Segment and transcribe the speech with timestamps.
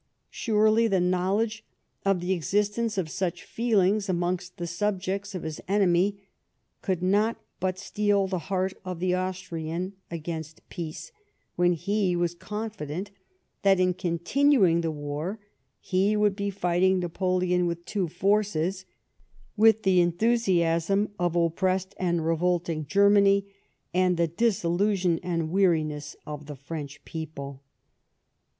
[0.31, 1.63] Surely, the knowledge
[2.07, 6.23] of the existence of such feelings among the subjects of his enemy
[6.81, 11.11] could not but steel the heart of the Austrian against peace,
[11.55, 13.09] when he was con fident
[13.61, 15.39] that in continuing the war
[15.79, 18.85] he would be fightiny Napoleon with two forces:
[19.55, 23.53] with the enthusiasm of oppressed and revolting Germany;
[23.93, 27.61] and the disillusion and weariness of the French people.